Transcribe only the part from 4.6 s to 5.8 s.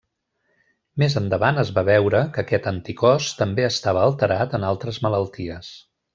en altres malalties.